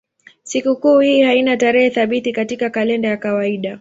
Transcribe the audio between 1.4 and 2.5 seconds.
tarehe thabiti